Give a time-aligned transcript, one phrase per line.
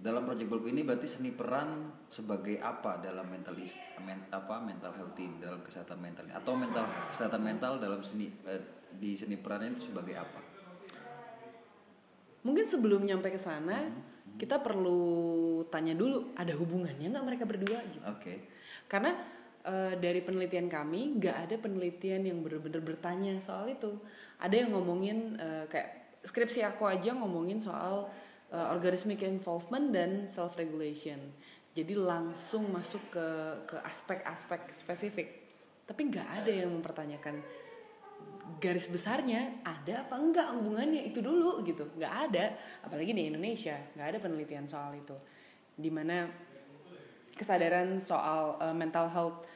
[0.00, 5.12] dalam project bulb ini berarti seni peran sebagai apa dalam mentalis men, apa mental health
[5.20, 9.68] ini dalam kesehatan mental ini atau mental kesehatan mental dalam seni eh, di seni peran
[9.68, 10.40] itu sebagai apa
[12.40, 13.84] Mungkin sebelum nyampe ke sana,
[14.40, 18.00] kita perlu tanya dulu ada hubungannya nggak mereka berdua gitu.
[18.00, 18.34] oke
[18.88, 19.12] Karena
[19.60, 24.00] eh, dari penelitian kami nggak ada penelitian yang benar-benar bertanya soal itu.
[24.40, 28.08] Ada yang ngomongin eh, kayak skripsi aku aja ngomongin soal
[28.50, 31.18] eh, organismic involvement dan self regulation.
[31.70, 33.26] Jadi langsung masuk ke
[33.66, 35.28] ke aspek-aspek spesifik.
[35.86, 37.42] Tapi nggak ada yang mempertanyakan
[38.58, 44.06] garis besarnya ada apa enggak hubungannya itu dulu gitu nggak ada apalagi di Indonesia nggak
[44.10, 45.14] ada penelitian soal itu
[45.78, 46.26] di mana
[47.38, 49.46] kesadaran soal uh, mental health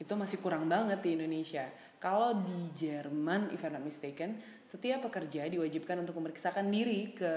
[0.00, 1.68] itu masih kurang banget di Indonesia
[2.00, 7.32] kalau di Jerman if I'm not mistaken setiap pekerja diwajibkan untuk memeriksakan diri ke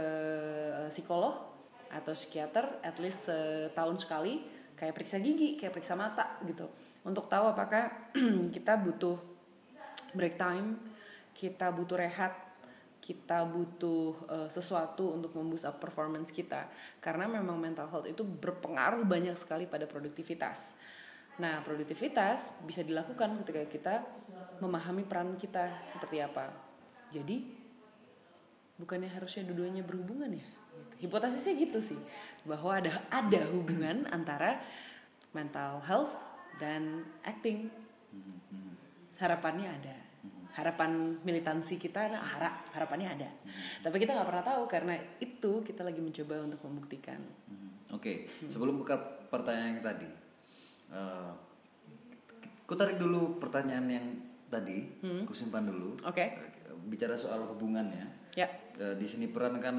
[0.71, 1.35] uh, psikolog
[1.91, 4.41] atau psikiater at least setahun sekali
[4.73, 6.65] kayak periksa gigi kayak periksa mata gitu
[7.05, 8.09] untuk tahu apakah
[8.55, 9.19] kita butuh
[10.15, 10.79] break time
[11.37, 12.33] kita butuh rehat
[13.03, 16.71] kita butuh uh, sesuatu untuk memboost up performance kita
[17.03, 20.79] karena memang mental health itu berpengaruh banyak sekali pada produktivitas.
[21.41, 23.93] Nah, produktivitas bisa dilakukan ketika kita
[24.61, 26.53] memahami peran kita seperti apa.
[27.09, 27.41] Jadi,
[28.77, 30.45] bukannya harusnya dua-duanya berhubungan ya?
[31.01, 31.99] Hipotesisnya gitu sih,
[32.45, 34.61] bahwa ada ada hubungan antara
[35.33, 36.13] mental health
[36.61, 37.69] dan acting.
[39.17, 39.95] Harapannya ada
[40.53, 43.25] harapan militansi kita nah, harap harapannya ada
[43.81, 47.17] tapi kita nggak pernah tahu karena itu kita lagi mencoba untuk membuktikan
[47.93, 48.97] Oke, sebelum buka
[49.29, 50.09] pertanyaan yang tadi,
[50.93, 51.31] eh,
[52.63, 54.05] ku tarik dulu pertanyaan yang
[54.47, 55.97] tadi, ku simpan dulu.
[56.05, 59.75] oke Eh, Bicara soal hubungannya, ya eh, di sini peran kan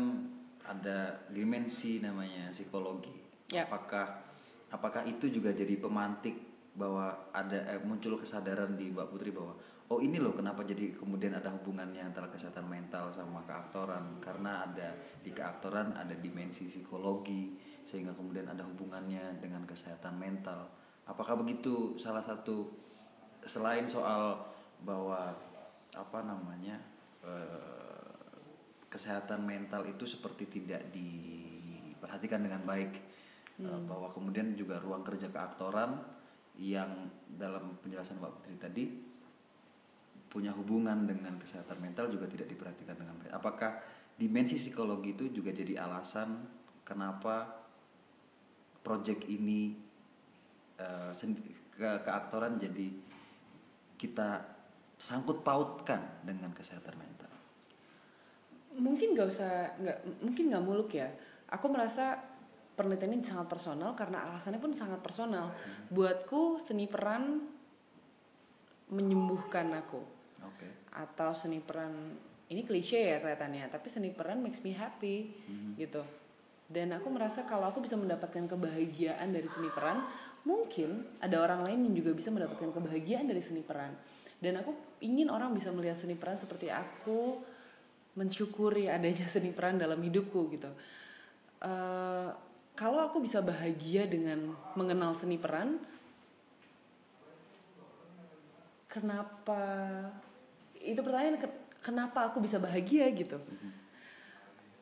[0.65, 3.13] ada dimensi namanya psikologi.
[3.53, 3.69] Ya.
[3.69, 4.25] Apakah
[4.73, 6.35] apakah itu juga jadi pemantik
[6.75, 9.55] bahwa ada eh, muncul kesadaran di Mbak Putri bahwa
[9.93, 14.97] oh ini loh kenapa jadi kemudian ada hubungannya antara kesehatan mental sama keaktoran karena ada
[15.23, 20.67] di keaktoran ada dimensi psikologi sehingga kemudian ada hubungannya dengan kesehatan mental
[21.05, 22.73] apakah begitu salah satu
[23.45, 24.41] selain soal
[24.81, 25.37] bahwa
[25.93, 26.81] apa namanya
[27.23, 28.13] eh,
[28.89, 33.15] kesehatan mental itu seperti tidak diperhatikan dengan baik
[33.55, 35.95] Eh, bahwa kemudian juga ruang kerja keaktoran
[36.59, 36.91] yang
[37.31, 38.85] dalam penjelasan Mbak Putri tadi
[40.27, 43.31] punya hubungan dengan kesehatan mental juga tidak diperhatikan dengan baik.
[43.31, 43.79] Apakah
[44.19, 46.43] dimensi psikologi itu juga jadi alasan
[46.83, 47.63] kenapa
[48.83, 49.79] proyek ini
[50.79, 51.11] eh,
[51.75, 52.87] ke keaktoran jadi
[53.99, 54.43] kita
[54.95, 57.35] sangkut pautkan dengan kesehatan mental?
[58.75, 61.09] mungkin nggak usah nggak mungkin nggak muluk ya.
[61.55, 62.19] Aku merasa
[62.75, 65.55] penelitian ini sangat personal karena alasannya pun sangat personal.
[65.95, 67.47] Buatku seni peran
[68.91, 70.03] menyembuhkan aku.
[70.45, 70.69] Oke.
[70.93, 72.13] atau seni peran
[72.53, 75.33] ini klise ya kelihatannya tapi seni peran makes me happy
[75.81, 76.05] gitu.
[76.69, 80.05] Dan aku merasa kalau aku bisa mendapatkan kebahagiaan dari seni peran
[80.45, 83.97] mungkin ada orang lain yang juga bisa mendapatkan kebahagiaan dari seni peran.
[84.39, 87.41] Dan aku ingin orang bisa melihat seni peran seperti aku
[88.15, 90.71] mensyukuri adanya seni peran dalam hidupku gitu.
[91.65, 92.29] Eh,
[92.77, 95.81] kalau aku bisa bahagia dengan mengenal seni peran
[98.91, 99.63] kenapa
[100.79, 103.41] itu pertanyaan ke- kenapa aku bisa bahagia gitu?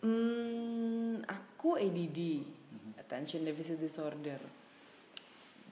[0.02, 2.42] Hmm, aku ADD
[2.98, 4.40] attention deficit disorder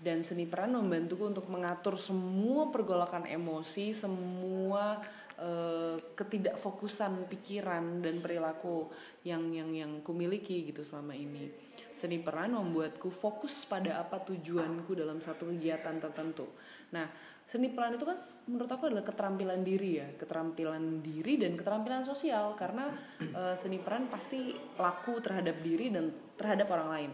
[0.01, 4.97] dan seni peran membantuku untuk mengatur semua pergolakan emosi semua
[5.37, 8.89] eh, ketidakfokusan pikiran dan perilaku
[9.29, 11.53] yang yang yang kumiliki gitu selama ini.
[11.93, 16.49] Seni peran membuatku fokus pada apa tujuanku dalam satu kegiatan tertentu.
[16.97, 17.05] Nah
[17.45, 18.17] seni peran itu kan
[18.49, 22.57] menurut aku adalah keterampilan diri ya keterampilan diri dan keterampilan sosial.
[22.57, 22.89] Karena
[23.21, 26.09] eh, seni peran pasti laku terhadap diri dan
[26.41, 27.13] terhadap orang lain.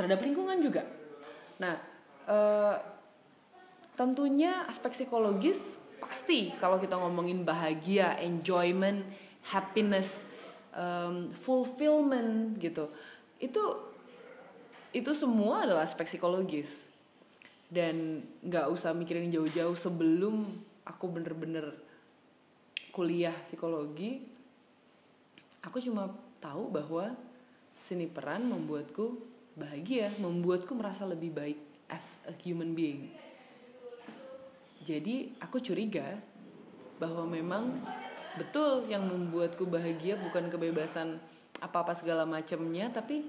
[0.00, 1.03] Terhadap lingkungan juga
[1.60, 1.78] nah
[2.26, 2.76] eh,
[3.94, 9.06] tentunya aspek psikologis pasti kalau kita ngomongin bahagia enjoyment
[9.48, 10.28] happiness
[10.74, 12.90] em, fulfillment gitu.
[13.38, 13.92] Itu
[14.94, 16.90] itu semua adalah aspek psikologis.
[17.70, 20.46] Dan nggak usah mikirin jauh-jauh sebelum
[20.84, 21.74] aku bener-bener
[22.94, 24.22] kuliah psikologi
[25.64, 27.16] aku cuma tahu bahwa
[27.74, 29.18] seni peran membuatku
[29.54, 33.10] bahagia membuatku merasa lebih baik as a human being.
[34.84, 36.20] Jadi aku curiga
[36.98, 37.72] bahwa memang
[38.36, 41.16] betul yang membuatku bahagia bukan kebebasan
[41.62, 43.24] apa-apa segala macamnya tapi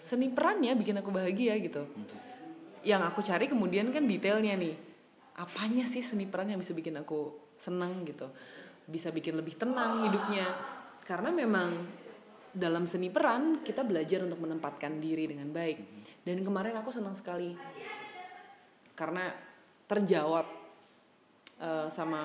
[0.00, 1.84] seni perannya bikin aku bahagia gitu.
[2.82, 4.74] Yang aku cari kemudian kan detailnya nih.
[5.36, 8.32] Apanya sih seni peran yang bisa bikin aku senang gitu?
[8.88, 10.48] Bisa bikin lebih tenang hidupnya?
[11.04, 11.99] Karena memang
[12.50, 15.78] dalam seni peran kita belajar untuk menempatkan diri dengan baik.
[16.26, 17.54] Dan kemarin aku senang sekali
[18.92, 19.32] karena
[19.88, 20.46] terjawab
[21.58, 22.20] uh, sama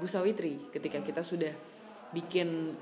[0.00, 1.52] Bu Sawitri ketika kita sudah
[2.16, 2.72] bikin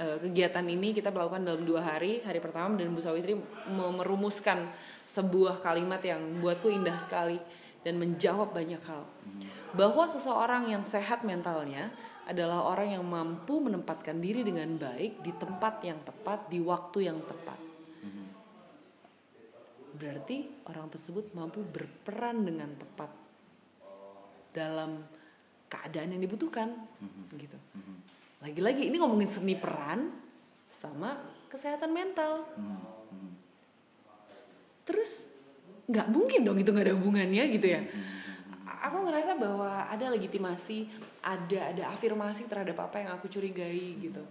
[0.00, 3.38] uh, kegiatan ini kita melakukan dalam dua hari hari pertama dan Bu Sawitri
[3.70, 4.66] merumuskan
[5.06, 7.38] sebuah kalimat yang buatku indah sekali
[7.86, 9.06] dan menjawab banyak hal
[9.74, 11.90] bahwa seseorang yang sehat mentalnya
[12.26, 17.18] adalah orang yang mampu menempatkan diri dengan baik di tempat yang tepat di waktu yang
[17.22, 17.58] tepat.
[20.00, 23.10] Berarti orang tersebut mampu berperan dengan tepat
[24.54, 25.02] dalam
[25.70, 26.70] keadaan yang dibutuhkan
[27.34, 27.58] gitu.
[28.40, 30.10] Lagi-lagi ini ngomongin seni peran
[30.70, 31.18] sama
[31.50, 32.46] kesehatan mental.
[34.86, 35.30] Terus
[35.90, 37.82] nggak mungkin dong itu nggak ada hubungannya gitu ya
[38.80, 40.88] aku ngerasa bahwa ada legitimasi
[41.20, 44.24] ada ada afirmasi terhadap apa yang aku curigai gitu.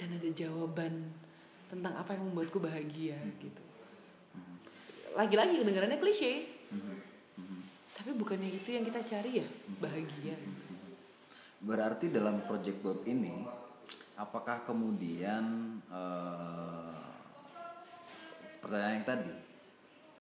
[0.00, 1.12] Dan ada jawaban
[1.68, 3.62] tentang apa yang membuatku bahagia gitu.
[5.12, 6.58] Lagi-lagi kedengarannya klise.
[7.98, 9.46] Tapi bukannya itu yang kita cari ya?
[9.82, 10.38] Bahagia.
[11.58, 13.42] Berarti dalam project web ini
[14.14, 15.42] apakah kemudian
[15.90, 16.94] uh,
[18.62, 19.47] pertanyaan yang tadi